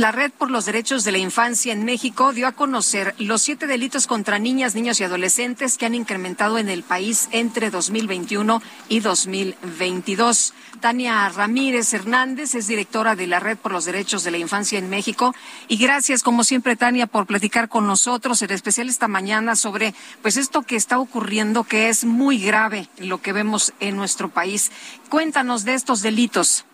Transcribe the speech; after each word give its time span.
La 0.00 0.12
Red 0.12 0.32
por 0.32 0.50
los 0.50 0.64
Derechos 0.64 1.04
de 1.04 1.12
la 1.12 1.18
Infancia 1.18 1.74
en 1.74 1.84
México 1.84 2.32
dio 2.32 2.46
a 2.46 2.52
conocer 2.52 3.14
los 3.18 3.42
siete 3.42 3.66
delitos 3.66 4.06
contra 4.06 4.38
niñas, 4.38 4.74
niños 4.74 4.98
y 4.98 5.04
adolescentes 5.04 5.76
que 5.76 5.84
han 5.84 5.94
incrementado 5.94 6.56
en 6.56 6.70
el 6.70 6.82
país 6.82 7.28
entre 7.32 7.68
2021 7.68 8.62
y 8.88 9.00
2022. 9.00 10.54
Tania 10.80 11.28
Ramírez 11.28 11.92
Hernández 11.92 12.54
es 12.54 12.66
directora 12.66 13.14
de 13.14 13.26
la 13.26 13.40
Red 13.40 13.58
por 13.58 13.72
los 13.72 13.84
Derechos 13.84 14.24
de 14.24 14.30
la 14.30 14.38
Infancia 14.38 14.78
en 14.78 14.88
México. 14.88 15.34
Y 15.68 15.76
gracias, 15.76 16.22
como 16.22 16.44
siempre, 16.44 16.76
Tania, 16.76 17.06
por 17.06 17.26
platicar 17.26 17.68
con 17.68 17.86
nosotros, 17.86 18.40
en 18.40 18.52
especial 18.52 18.88
esta 18.88 19.06
mañana, 19.06 19.54
sobre 19.54 19.94
pues 20.22 20.38
esto 20.38 20.62
que 20.62 20.76
está 20.76 20.98
ocurriendo, 20.98 21.64
que 21.64 21.90
es 21.90 22.06
muy 22.06 22.38
grave 22.38 22.88
lo 22.96 23.20
que 23.20 23.34
vemos 23.34 23.74
en 23.80 23.98
nuestro 23.98 24.30
país. 24.30 24.72
Cuéntanos 25.10 25.66
de 25.66 25.74
estos 25.74 26.00
delitos. 26.00 26.64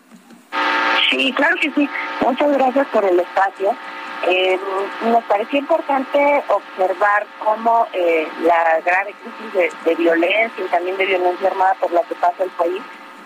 Sí, 1.09 1.33
claro 1.33 1.55
que 1.61 1.71
sí. 1.71 1.89
Muchas 2.21 2.51
gracias 2.57 2.87
por 2.87 3.05
el 3.05 3.19
espacio. 3.19 3.75
Eh, 4.27 4.59
nos 5.05 5.23
pareció 5.25 5.59
importante 5.59 6.43
observar 6.49 7.25
cómo 7.43 7.87
eh, 7.93 8.27
la 8.41 8.79
grave 8.83 9.13
crisis 9.21 9.71
de, 9.85 9.95
violencia 9.95 10.65
y 10.65 10.67
también 10.69 10.97
de 10.97 11.05
violencia 11.05 11.47
armada 11.49 11.75
por 11.75 11.91
la 11.91 12.01
que 12.01 12.15
pasa 12.15 12.43
el 12.43 12.49
país 12.51 12.81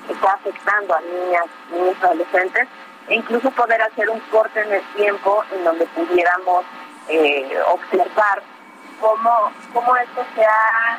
está 0.10 0.34
afectando 0.34 0.94
a 0.94 1.02
niñas, 1.02 1.46
niños 1.72 1.96
adolescentes 2.04 2.68
e 3.08 3.16
incluso 3.16 3.50
poder 3.52 3.82
hacer 3.82 4.10
un 4.10 4.20
corte 4.32 4.60
en 4.60 4.74
el 4.74 4.82
tiempo 4.96 5.44
en 5.56 5.64
donde 5.64 5.86
pudiéramos 5.88 6.66
eh, 7.08 7.50
observar 7.68 8.44
cómo, 9.00 9.52
cómo 9.74 9.96
esto 9.96 10.26
se 10.36 10.44
ha, 10.44 10.98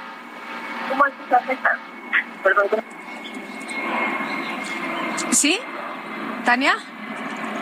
cómo 0.88 1.06
esto 1.06 1.22
se 1.28 1.34
afecta. 1.34 1.78
Perdón. 2.42 2.66
¿Sí? 5.30 5.60
Tania. 6.44 6.91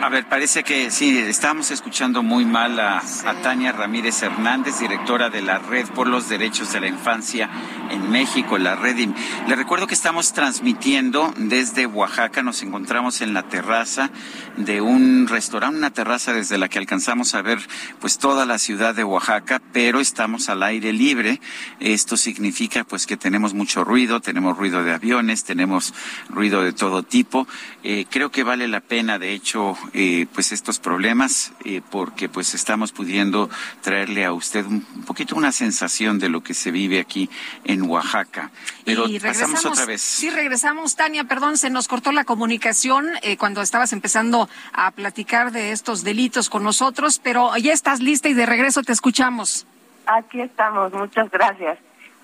A 0.01 0.09
ver, 0.09 0.27
parece 0.27 0.63
que 0.63 0.89
sí, 0.89 1.15
estamos 1.15 1.69
escuchando 1.69 2.23
muy 2.23 2.43
mal 2.43 2.79
a, 2.79 3.03
Tania 3.43 3.71
Ramírez 3.71 4.23
Hernández, 4.23 4.79
directora 4.79 5.29
de 5.29 5.43
la 5.43 5.59
Red 5.59 5.89
por 5.89 6.07
los 6.07 6.27
Derechos 6.27 6.73
de 6.73 6.79
la 6.79 6.87
Infancia 6.87 7.47
en 7.91 8.09
México, 8.09 8.57
la 8.57 8.75
Redim. 8.75 9.13
Le 9.47 9.55
recuerdo 9.55 9.85
que 9.85 9.93
estamos 9.93 10.33
transmitiendo 10.33 11.31
desde 11.37 11.85
Oaxaca, 11.85 12.41
nos 12.41 12.63
encontramos 12.63 13.21
en 13.21 13.35
la 13.35 13.43
terraza 13.43 14.09
de 14.57 14.81
un 14.81 15.27
restaurante, 15.27 15.77
una 15.77 15.91
terraza 15.91 16.33
desde 16.33 16.57
la 16.57 16.67
que 16.67 16.79
alcanzamos 16.79 17.35
a 17.35 17.43
ver 17.43 17.59
pues 17.99 18.17
toda 18.17 18.47
la 18.47 18.57
ciudad 18.57 18.95
de 18.95 19.03
Oaxaca, 19.03 19.61
pero 19.71 19.99
estamos 19.99 20.49
al 20.49 20.63
aire 20.63 20.93
libre. 20.93 21.39
Esto 21.79 22.17
significa 22.17 22.83
pues 22.85 23.05
que 23.05 23.17
tenemos 23.17 23.53
mucho 23.53 23.83
ruido, 23.83 24.19
tenemos 24.19 24.57
ruido 24.57 24.83
de 24.83 24.93
aviones, 24.93 25.43
tenemos 25.43 25.93
ruido 26.27 26.63
de 26.63 26.73
todo 26.73 27.03
tipo. 27.03 27.47
Eh, 27.83 28.07
creo 28.09 28.31
que 28.31 28.43
vale 28.43 28.67
la 28.67 28.81
pena, 28.81 29.19
de 29.19 29.33
hecho, 29.33 29.77
eh, 29.93 30.25
pues 30.33 30.51
estos 30.51 30.79
problemas, 30.79 31.53
eh, 31.65 31.81
porque 31.89 32.29
pues 32.29 32.53
estamos 32.53 32.91
pudiendo 32.91 33.49
traerle 33.81 34.25
a 34.25 34.33
usted 34.33 34.65
un, 34.65 34.81
poquito 35.05 35.35
una 35.35 35.51
sensación 35.51 36.17
de 36.19 36.29
lo 36.29 36.41
que 36.41 36.53
se 36.53 36.71
vive 36.71 36.99
aquí 36.99 37.29
en 37.65 37.81
Oaxaca. 37.83 38.51
Pero 38.85 39.05
pasamos 39.21 39.65
otra 39.65 39.85
vez. 39.85 40.01
Sí, 40.01 40.29
regresamos, 40.29 40.95
Tania, 40.95 41.25
perdón, 41.25 41.57
se 41.57 41.69
nos 41.69 41.87
cortó 41.87 42.11
la 42.11 42.23
comunicación 42.23 43.09
eh, 43.21 43.37
cuando 43.37 43.61
estabas 43.61 43.91
empezando 43.93 44.49
a 44.73 44.91
platicar 44.91 45.51
de 45.51 45.71
estos 45.71 46.03
delitos 46.03 46.49
con 46.49 46.63
nosotros, 46.63 47.19
pero 47.19 47.55
ya 47.57 47.73
estás 47.73 47.99
lista 47.99 48.29
y 48.29 48.33
de 48.33 48.45
regreso 48.45 48.83
te 48.83 48.93
escuchamos. 48.93 49.67
Aquí 50.05 50.41
estamos, 50.41 50.93
muchas 50.93 51.29
gracias. 51.29 51.77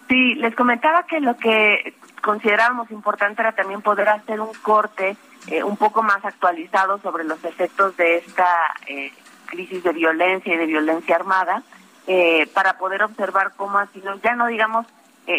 Sí, 0.08 0.36
les 0.36 0.56
comentaba 0.56 1.06
que 1.06 1.20
lo 1.20 1.36
que 1.36 1.96
considerábamos 2.22 2.92
importante 2.92 3.42
era 3.42 3.52
también 3.52 3.82
poder 3.82 4.10
hacer 4.10 4.40
un 4.40 4.54
corte 4.62 5.18
eh, 5.48 5.64
un 5.64 5.78
poco 5.78 6.04
más 6.04 6.24
actualizado 6.26 7.00
sobre 7.00 7.24
los 7.24 7.44
efectos 7.44 7.96
de 7.98 8.18
esta 8.18 8.48
eh, 8.88 9.14
crisis 9.46 9.84
de 9.84 9.94
violencia 9.94 10.54
y 10.54 10.58
de 10.58 10.66
violencia 10.66 11.16
armada 11.16 11.64
eh, 12.06 12.48
para 12.54 12.78
poder 12.78 13.04
observar 13.04 13.54
cómo 13.56 13.78
ha 13.78 13.88
sido, 13.88 14.16
ya 14.22 14.36
no 14.36 14.48
digamos 14.48 14.86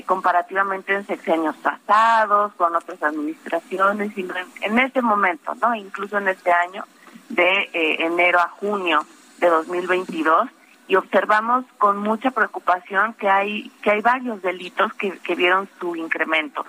comparativamente 0.05 0.95
en 0.95 1.07
sexenios 1.07 1.57
pasados, 1.57 2.53
con 2.59 2.77
otras 2.77 3.03
administraciones, 3.03 4.13
sino 4.15 4.35
en, 4.61 4.79
este 4.79 5.01
momento, 5.01 5.55
no 5.55 5.75
incluso 5.75 6.19
en 6.19 6.29
este 6.29 6.53
año, 6.53 6.85
de 7.31 7.71
enero 7.73 8.39
a 8.39 8.49
junio 8.49 9.07
de 9.39 9.49
2022 9.49 10.51
y 10.89 10.97
observamos 10.97 11.65
con 11.77 11.99
mucha 11.99 12.31
preocupación 12.31 13.15
que 13.15 13.29
hay 13.29 13.71
que 13.83 13.91
hay 13.91 14.01
varios 14.01 14.43
delitos 14.43 14.93
que, 14.95 15.19
que 15.19 15.35
vieron 15.35 15.69
su 15.79 15.95
incremento 15.95 16.65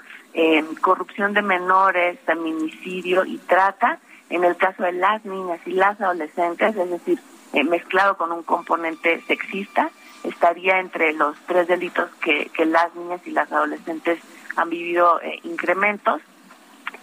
corrupción 0.81 1.34
de 1.34 1.41
menores, 1.41 2.19
feminicidio 2.25 3.25
y 3.25 3.38
trata, 3.40 4.00
en 4.30 4.44
el 4.44 4.56
caso 4.57 4.84
de 4.84 4.91
las 4.94 5.24
niñas 5.25 5.59
y 5.66 5.72
las 5.72 6.00
adolescentes, 6.00 6.75
es 6.75 6.90
decir, 6.90 7.19
eh, 7.53 7.63
mezclado 7.63 8.18
con 8.18 8.31
un 8.31 8.44
componente 8.44 9.22
sexista, 9.28 9.90
estaría 10.24 10.80
entre 10.80 11.13
los 11.13 11.36
tres 11.47 11.68
delitos 11.68 12.09
que, 12.22 12.50
que 12.53 12.66
las 12.66 12.94
niñas 12.96 13.22
y 13.25 13.31
las 13.31 13.51
adolescentes 13.51 14.19
han 14.56 14.69
vivido 14.69 15.19
eh, 15.22 15.40
incrementos. 15.44 16.22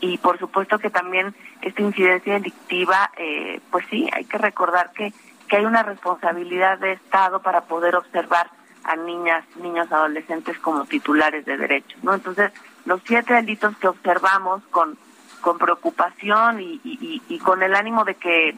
Y 0.01 0.19
por 0.19 0.39
supuesto 0.39 0.79
que 0.79 0.91
también 0.91 1.35
esta 1.63 1.83
incidencia 1.83 2.35
delictiva, 2.35 3.11
eh, 3.17 3.61
pues 3.71 3.87
sí, 3.91 4.09
hay 4.13 4.25
que 4.25 4.39
recordar 4.39 4.93
que, 4.93 5.13
que 5.47 5.57
hay 5.57 5.65
una 5.65 5.83
responsabilidad 5.83 6.79
de 6.79 6.93
Estado 6.93 7.41
para 7.41 7.63
poder 7.63 7.97
observar 7.97 8.51
a 8.85 8.97
niñas, 8.97 9.45
niños, 9.57 9.91
adolescentes 9.91 10.59
como 10.59 10.85
titulares 10.85 11.45
de 11.45 11.57
derechos, 11.57 12.03
¿no? 12.05 12.15
Entonces, 12.15 12.53
los 12.85 13.01
siete 13.05 13.35
delitos 13.35 13.77
que 13.79 13.89
observamos 13.89 14.63
con, 14.71 14.97
con 15.41 15.59
preocupación 15.59 16.61
y, 16.61 16.81
y, 16.85 17.39
con 17.41 17.63
el 17.63 17.75
ánimo 17.75 18.05
de 18.05 18.15
que, 18.15 18.57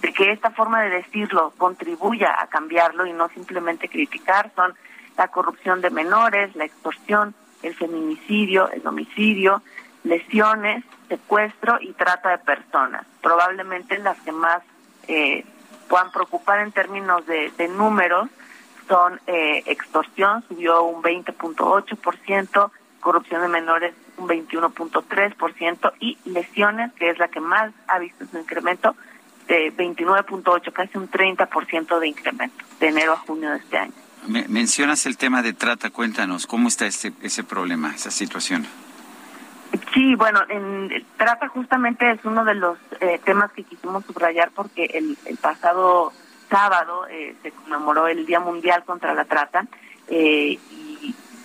de 0.00 0.12
que 0.14 0.32
esta 0.32 0.50
forma 0.50 0.82
de 0.82 0.90
decirlo 0.90 1.52
contribuya 1.58 2.34
a 2.38 2.46
cambiarlo 2.46 3.06
y 3.06 3.12
no 3.12 3.28
simplemente 3.28 3.88
criticar 3.88 4.50
son 4.56 4.74
la 5.18 5.28
corrupción 5.28 5.82
de 5.82 5.90
menores, 5.90 6.56
la 6.56 6.64
extorsión, 6.64 7.34
el 7.62 7.74
feminicidio, 7.74 8.70
el 8.70 8.86
homicidio, 8.86 9.62
lesiones, 10.04 10.84
secuestro 11.08 11.78
y 11.80 11.92
trata 11.92 12.30
de 12.30 12.38
personas. 12.38 13.06
Probablemente 13.22 13.98
las 13.98 14.18
que 14.20 14.32
más 14.32 14.62
eh, 15.08 15.44
puedan 15.88 16.10
preocupar 16.10 16.60
en 16.60 16.72
términos 16.72 17.26
de, 17.26 17.52
de 17.56 17.68
números 17.68 18.28
son 18.88 19.20
eh, 19.26 19.62
extorsión, 19.66 20.44
subió 20.48 20.84
un 20.84 21.02
20.8%, 21.02 22.70
corrupción 23.00 23.42
de 23.42 23.48
menores 23.48 23.94
un 24.16 24.28
21.3% 24.28 25.92
y 26.00 26.18
lesiones, 26.24 26.92
que 26.94 27.10
es 27.10 27.18
la 27.18 27.28
que 27.28 27.40
más 27.40 27.72
ha 27.88 27.98
visto 27.98 28.26
su 28.26 28.38
incremento, 28.38 28.96
de 29.46 29.72
29.8, 29.76 30.72
casi 30.72 30.98
un 30.98 31.08
30% 31.08 31.98
de 32.00 32.08
incremento 32.08 32.64
de 32.80 32.88
enero 32.88 33.12
a 33.12 33.16
junio 33.16 33.50
de 33.50 33.58
este 33.58 33.78
año. 33.78 33.92
mencionas 34.48 35.06
el 35.06 35.16
tema 35.16 35.42
de 35.42 35.52
trata, 35.52 35.90
cuéntanos, 35.90 36.46
¿cómo 36.46 36.68
está 36.68 36.86
ese, 36.86 37.12
ese 37.22 37.44
problema, 37.44 37.94
esa 37.94 38.10
situación? 38.10 38.66
Sí, 39.96 40.14
bueno, 40.14 40.40
en, 40.50 41.06
trata 41.16 41.48
justamente 41.48 42.10
es 42.10 42.22
uno 42.26 42.44
de 42.44 42.54
los 42.54 42.76
eh, 43.00 43.18
temas 43.24 43.50
que 43.52 43.64
quisimos 43.64 44.04
subrayar 44.04 44.50
porque 44.54 44.84
el, 44.92 45.16
el 45.24 45.38
pasado 45.38 46.12
sábado 46.50 47.06
eh, 47.08 47.34
se 47.42 47.50
conmemoró 47.50 48.06
el 48.06 48.26
Día 48.26 48.38
Mundial 48.38 48.84
contra 48.84 49.14
la 49.14 49.24
Trata 49.24 49.64
eh, 50.08 50.58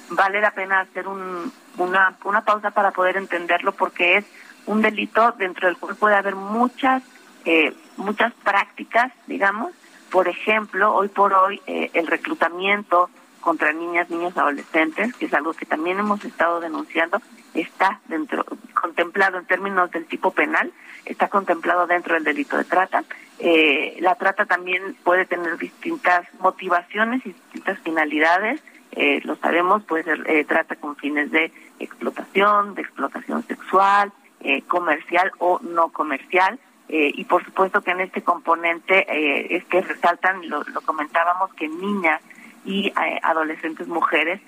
vale 0.09 0.41
la 0.41 0.51
pena 0.51 0.81
hacer 0.81 1.07
un, 1.07 1.49
una, 1.77 2.17
una 2.25 2.41
pausa 2.41 2.71
para 2.71 2.91
poder 2.91 3.15
entenderlo 3.15 3.71
porque 3.71 4.17
es 4.17 4.25
un 4.65 4.81
delito 4.81 5.31
dentro 5.37 5.69
del 5.69 5.77
cual 5.77 5.95
puede 5.95 6.15
haber 6.15 6.35
muchas, 6.35 7.03
eh, 7.45 7.73
muchas 7.95 8.33
prácticas, 8.43 9.13
digamos. 9.27 9.71
Por 10.11 10.27
ejemplo, 10.27 10.93
hoy 10.93 11.07
por 11.07 11.33
hoy 11.33 11.61
eh, 11.67 11.89
el 11.93 12.07
reclutamiento 12.07 13.09
contra 13.41 13.73
niñas, 13.73 14.09
niños, 14.09 14.37
adolescentes, 14.37 15.13
que 15.15 15.25
es 15.25 15.33
algo 15.33 15.53
que 15.53 15.65
también 15.65 15.99
hemos 15.99 16.23
estado 16.23 16.59
denunciando, 16.59 17.21
está 17.53 17.99
dentro, 18.07 18.45
contemplado 18.73 19.37
en 19.37 19.45
términos 19.45 19.91
del 19.91 20.05
tipo 20.05 20.31
penal, 20.31 20.71
está 21.05 21.27
contemplado 21.27 21.87
dentro 21.87 22.13
del 22.13 22.23
delito 22.23 22.57
de 22.57 22.63
trata. 22.63 23.03
Eh, 23.39 23.97
la 23.99 24.15
trata 24.15 24.45
también 24.45 24.95
puede 25.03 25.25
tener 25.25 25.57
distintas 25.57 26.27
motivaciones 26.39 27.25
y 27.25 27.33
distintas 27.33 27.79
finalidades 27.79 28.61
eh, 28.91 29.21
lo 29.23 29.35
sabemos, 29.37 29.83
puede 29.83 30.03
ser 30.03 30.29
eh, 30.29 30.43
trata 30.43 30.75
con 30.75 30.95
fines 30.97 31.31
de 31.31 31.51
explotación, 31.79 32.75
de 32.75 32.81
explotación 32.81 33.43
sexual, 33.47 34.11
eh, 34.41 34.61
comercial 34.63 35.31
o 35.39 35.59
no 35.61 35.89
comercial. 35.89 36.59
eh, 36.89 37.09
y 37.15 37.23
por 37.23 37.43
supuesto 37.45 37.81
que 37.81 37.91
en 37.91 38.01
este 38.01 38.21
componente 38.21 39.05
eh, 39.09 39.55
es 39.55 39.63
que 39.65 39.81
resaltan, 39.81 40.49
lo, 40.49 40.61
lo 40.63 40.81
comentábamos, 40.81 41.53
que 41.53 41.69
niñas 41.69 42.21
y 42.65 42.87
eh, 42.87 43.19
adolescentes 43.23 43.87
mujeres 43.87 44.41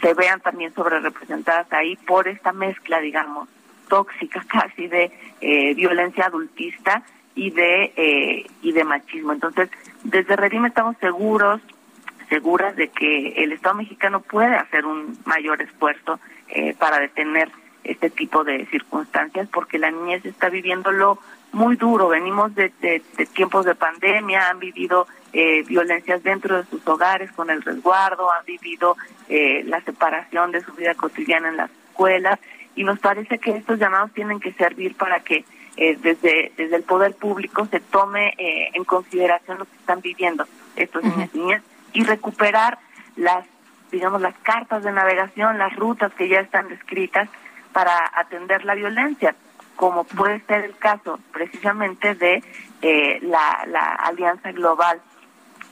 se 0.00 0.14
vean 0.14 0.40
también 0.40 0.72
sobre 0.72 1.00
representadas 1.00 1.66
ahí 1.72 1.96
por 1.96 2.28
esta 2.28 2.52
mezcla, 2.52 3.00
digamos, 3.00 3.48
tóxica 3.88 4.44
casi 4.48 4.86
de 4.86 5.10
violencia 5.74 6.26
adultista 6.26 7.02
y 7.34 7.50
de 7.50 8.46
y 8.62 8.70
de 8.70 8.84
machismo. 8.84 9.32
Entonces, 9.32 9.68
desde 10.04 10.36
Redim 10.36 10.64
estamos 10.64 10.96
seguros, 10.98 11.60
seguras 12.28 12.76
de 12.76 12.86
que 12.90 13.30
el 13.42 13.50
Estado 13.50 13.74
mexicano 13.74 14.20
puede 14.20 14.54
hacer 14.54 14.86
un 14.86 15.18
mayor 15.24 15.60
esfuerzo 15.60 16.20
para 16.78 17.00
detener 17.00 17.50
este 17.84 18.10
tipo 18.10 18.44
de 18.44 18.66
circunstancias 18.66 19.48
porque 19.52 19.78
la 19.78 19.90
niñez 19.90 20.24
está 20.24 20.48
viviéndolo 20.48 21.18
muy 21.52 21.76
duro. 21.76 22.08
Venimos 22.08 22.54
de, 22.54 22.70
tiempos 23.34 23.64
de 23.64 23.74
pandemia, 23.74 24.48
han 24.48 24.58
vivido 24.58 25.06
eh, 25.32 25.62
violencias 25.64 26.22
dentro 26.22 26.56
de 26.56 26.64
sus 26.64 26.86
hogares 26.86 27.30
con 27.32 27.50
el 27.50 27.62
resguardo, 27.62 28.30
han 28.30 28.44
vivido 28.44 28.96
eh, 29.28 29.62
la 29.64 29.80
separación 29.82 30.52
de 30.52 30.62
su 30.62 30.72
vida 30.72 30.94
cotidiana 30.94 31.48
en 31.48 31.56
las 31.56 31.70
escuelas 31.88 32.38
y 32.74 32.84
nos 32.84 32.98
parece 32.98 33.38
que 33.38 33.56
estos 33.56 33.78
llamados 33.78 34.12
tienen 34.12 34.40
que 34.40 34.52
servir 34.52 34.94
para 34.96 35.20
que 35.20 35.44
eh, 35.76 35.96
desde, 36.00 36.52
desde 36.56 36.76
el 36.76 36.82
poder 36.82 37.14
público 37.14 37.66
se 37.66 37.80
tome 37.80 38.34
en 38.38 38.84
consideración 38.84 39.58
lo 39.58 39.64
que 39.64 39.76
están 39.76 40.00
viviendo 40.00 40.44
estos 40.76 41.02
niños 41.02 41.30
y 41.34 41.38
niñas 41.38 41.62
y 41.92 42.04
recuperar 42.04 42.78
las 43.16 43.46
digamos 43.90 44.20
las 44.20 44.36
cartas 44.42 44.84
de 44.84 44.92
navegación, 44.92 45.56
las 45.56 45.74
rutas 45.74 46.12
que 46.14 46.28
ya 46.28 46.40
están 46.40 46.68
descritas 46.68 47.28
para 47.78 48.10
atender 48.12 48.64
la 48.64 48.74
violencia, 48.74 49.36
como 49.76 50.02
puede 50.02 50.40
ser 50.48 50.64
el 50.64 50.76
caso 50.78 51.20
precisamente 51.32 52.16
de 52.16 52.42
eh, 52.82 53.20
la, 53.22 53.64
la 53.68 53.92
Alianza 53.92 54.50
Global 54.50 55.00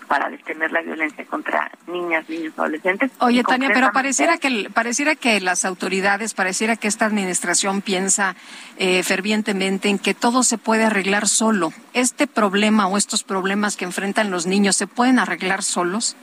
para 0.06 0.30
detener 0.30 0.70
la 0.70 0.82
violencia 0.82 1.24
contra 1.24 1.68
niñas, 1.88 2.28
niños, 2.28 2.52
adolescentes. 2.56 3.10
Oye, 3.18 3.42
Tania, 3.42 3.70
pero 3.74 3.90
pareciera 3.90 4.38
que 4.38 4.70
pareciera 4.72 5.16
que 5.16 5.40
las 5.40 5.64
autoridades, 5.64 6.32
pareciera 6.32 6.76
que 6.76 6.86
esta 6.86 7.06
administración 7.06 7.82
piensa 7.82 8.36
eh, 8.76 9.02
fervientemente 9.02 9.88
en 9.88 9.98
que 9.98 10.14
todo 10.14 10.44
se 10.44 10.58
puede 10.58 10.84
arreglar 10.84 11.26
solo. 11.26 11.72
¿Este 11.92 12.28
problema 12.28 12.86
o 12.86 12.96
estos 12.96 13.24
problemas 13.24 13.76
que 13.76 13.84
enfrentan 13.84 14.30
los 14.30 14.46
niños 14.46 14.76
se 14.76 14.86
pueden 14.86 15.18
arreglar 15.18 15.64
solos? 15.64 16.16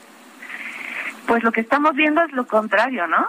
Pues 1.27 1.43
lo 1.43 1.51
que 1.51 1.59
estamos 1.59 1.93
viendo 1.93 2.23
es 2.23 2.31
lo 2.31 2.47
contrario, 2.47 3.05
¿no? 3.05 3.27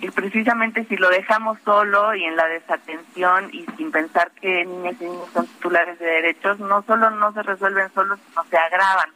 Y 0.00 0.10
precisamente 0.10 0.84
si 0.84 0.96
lo 0.96 1.10
dejamos 1.10 1.58
solo 1.64 2.14
y 2.14 2.24
en 2.24 2.34
la 2.34 2.46
desatención 2.46 3.50
y 3.52 3.66
sin 3.76 3.92
pensar 3.92 4.30
que 4.32 4.64
niñas 4.64 4.96
y 5.00 5.04
niños 5.04 5.28
son 5.32 5.46
titulares 5.46 5.98
de 5.98 6.06
derechos, 6.06 6.58
no 6.58 6.82
solo 6.82 7.10
no 7.10 7.32
se 7.32 7.42
resuelven 7.42 7.92
solos, 7.92 8.18
sino 8.28 8.44
se 8.44 8.56
agravan. 8.56 9.10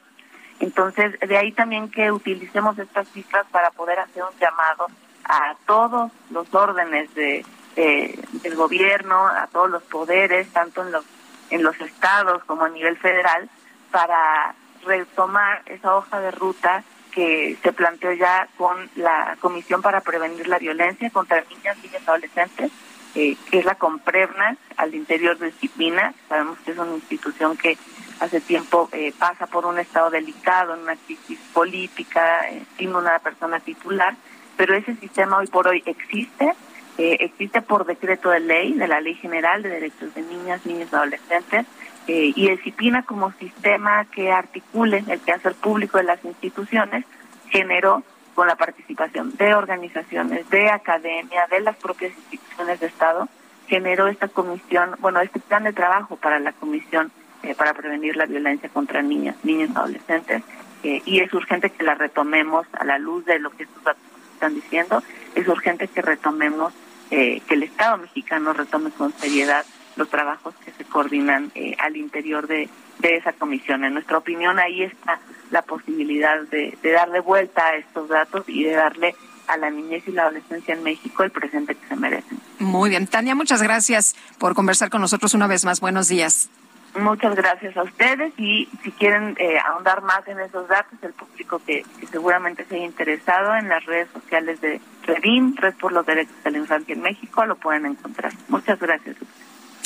Entonces, 0.60 1.18
de 1.20 1.36
ahí 1.38 1.52
también 1.52 1.90
que 1.90 2.12
utilicemos 2.12 2.78
estas 2.78 3.08
cifras 3.08 3.46
para 3.50 3.70
poder 3.70 3.98
hacer 3.98 4.22
un 4.22 4.38
llamado 4.38 4.86
a 5.24 5.54
todos 5.66 6.12
los 6.30 6.54
órdenes 6.54 7.12
de, 7.14 7.44
del 7.74 8.54
gobierno, 8.54 9.26
a 9.26 9.46
todos 9.46 9.70
los 9.70 9.82
poderes, 9.84 10.52
tanto 10.52 10.82
en 10.82 10.92
los, 10.92 11.04
en 11.48 11.62
los 11.62 11.80
estados 11.80 12.44
como 12.44 12.66
a 12.66 12.68
nivel 12.68 12.98
federal, 12.98 13.48
para 13.90 14.54
retomar 14.84 15.62
esa 15.64 15.96
hoja 15.96 16.20
de 16.20 16.30
ruta 16.30 16.84
que 17.14 17.56
se 17.62 17.72
planteó 17.72 18.12
ya 18.12 18.48
con 18.58 18.90
la 18.96 19.36
Comisión 19.40 19.82
para 19.82 20.00
Prevenir 20.00 20.48
la 20.48 20.58
Violencia 20.58 21.10
contra 21.10 21.44
Niñas, 21.48 21.76
y 21.82 21.96
Adolescentes, 21.96 22.72
eh, 23.14 23.36
que 23.50 23.60
es 23.60 23.64
la 23.64 23.76
Comprevna 23.76 24.56
al 24.76 24.94
interior 24.94 25.38
de 25.38 25.46
Disciplina. 25.46 26.12
Sabemos 26.28 26.58
que 26.64 26.72
es 26.72 26.78
una 26.78 26.94
institución 26.94 27.56
que 27.56 27.78
hace 28.18 28.40
tiempo 28.40 28.88
eh, 28.92 29.12
pasa 29.16 29.46
por 29.46 29.64
un 29.64 29.78
estado 29.78 30.10
delicado, 30.10 30.74
en 30.74 30.80
una 30.80 30.96
crisis 30.96 31.38
política, 31.52 32.48
eh, 32.50 32.64
sin 32.76 32.94
una 32.94 33.20
persona 33.20 33.60
titular, 33.60 34.16
pero 34.56 34.74
ese 34.74 34.96
sistema 34.96 35.38
hoy 35.38 35.46
por 35.46 35.68
hoy 35.68 35.82
existe, 35.86 36.52
existe 36.96 37.60
por 37.60 37.86
decreto 37.86 38.30
de 38.30 38.38
ley, 38.38 38.72
de 38.74 38.86
la 38.86 39.00
Ley 39.00 39.14
General 39.14 39.60
de 39.62 39.68
Derechos 39.68 40.14
de 40.14 40.22
Niñas, 40.22 40.64
Niños 40.64 40.88
y 40.92 40.94
Adolescentes, 40.94 41.66
eh, 42.06 42.32
y 42.36 42.50
disciplina 42.50 43.02
como 43.02 43.32
sistema 43.32 44.04
que 44.04 44.30
articule 44.30 45.02
el 45.08 45.20
quehacer 45.20 45.54
público 45.54 45.96
de 45.96 46.04
las 46.04 46.22
instituciones 46.22 47.06
generó 47.48 48.02
con 48.34 48.46
la 48.46 48.56
participación 48.56 49.34
de 49.38 49.54
organizaciones, 49.54 50.50
de 50.50 50.68
academia, 50.68 51.46
de 51.50 51.60
las 51.60 51.76
propias 51.76 52.12
instituciones 52.18 52.80
de 52.80 52.88
Estado, 52.88 53.26
generó 53.68 54.08
esta 54.08 54.28
comisión, 54.28 54.96
bueno, 54.98 55.20
este 55.20 55.40
plan 55.40 55.64
de 55.64 55.72
trabajo 55.72 56.16
para 56.16 56.38
la 56.40 56.52
comisión 56.52 57.10
eh, 57.42 57.54
para 57.54 57.72
prevenir 57.72 58.16
la 58.16 58.26
violencia 58.26 58.68
contra 58.68 59.00
niñas, 59.00 59.36
niños 59.42 59.70
y 59.70 59.78
adolescentes, 59.78 60.42
eh, 60.82 61.00
y 61.06 61.20
es 61.20 61.32
urgente 61.32 61.70
que 61.70 61.84
la 61.84 61.94
retomemos 61.94 62.66
a 62.74 62.84
la 62.84 62.98
luz 62.98 63.24
de 63.24 63.38
lo 63.38 63.48
que 63.48 63.62
estos 63.62 63.82
datos 63.82 64.02
están 64.34 64.54
diciendo, 64.54 65.02
es 65.34 65.48
urgente 65.48 65.88
que 65.88 66.02
retomemos, 66.02 66.74
que 67.10 67.42
el 67.50 67.62
Estado 67.62 67.98
mexicano 67.98 68.52
retome 68.54 68.90
con 68.90 69.12
seriedad 69.12 69.64
los 69.96 70.08
trabajos 70.08 70.54
que 70.64 70.72
se 70.72 70.84
coordinan 70.84 71.50
eh, 71.54 71.76
al 71.78 71.96
interior 71.96 72.46
de, 72.46 72.68
esa 73.02 73.34
comisión. 73.34 73.84
En 73.84 73.92
nuestra 73.92 74.16
opinión, 74.16 74.58
ahí 74.58 74.82
está 74.82 75.20
la 75.50 75.60
posibilidad 75.60 76.40
de, 76.50 76.76
de 76.82 76.90
darle 76.90 77.20
vuelta 77.20 77.66
a 77.66 77.76
estos 77.76 78.08
datos 78.08 78.44
y 78.48 78.64
de 78.64 78.72
darle 78.72 79.14
a 79.46 79.58
la 79.58 79.68
niñez 79.68 80.04
y 80.06 80.12
la 80.12 80.22
adolescencia 80.22 80.74
en 80.74 80.82
México 80.82 81.22
el 81.22 81.30
presente 81.30 81.74
que 81.74 81.86
se 81.86 81.96
merecen. 81.96 82.38
Muy 82.58 82.90
bien. 82.90 83.06
Tania, 83.06 83.34
muchas 83.34 83.62
gracias 83.62 84.16
por 84.38 84.54
conversar 84.54 84.88
con 84.88 85.02
nosotros 85.02 85.34
una 85.34 85.46
vez 85.46 85.66
más. 85.66 85.80
Buenos 85.80 86.08
días. 86.08 86.48
Muchas 86.96 87.34
gracias 87.34 87.76
a 87.76 87.82
ustedes 87.82 88.32
y 88.38 88.68
si 88.84 88.92
quieren 88.92 89.34
eh, 89.40 89.58
ahondar 89.58 90.02
más 90.02 90.26
en 90.28 90.38
esos 90.38 90.68
datos, 90.68 90.96
el 91.02 91.12
público 91.12 91.60
que, 91.66 91.84
que, 91.98 92.06
seguramente 92.06 92.64
se 92.66 92.76
haya 92.76 92.84
interesado 92.84 93.56
en 93.56 93.68
las 93.68 93.84
redes 93.84 94.08
sociales 94.12 94.60
de 94.60 94.80
Redim, 95.02 95.56
Red 95.56 95.74
por 95.74 95.92
los 95.92 96.06
Derechos 96.06 96.36
de 96.44 96.52
la 96.52 96.58
Infancia 96.58 96.94
en 96.94 97.02
México, 97.02 97.44
lo 97.46 97.56
pueden 97.56 97.86
encontrar. 97.86 98.32
Muchas 98.48 98.78
gracias. 98.78 99.16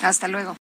Hasta 0.02 0.28
luego. 0.28 0.57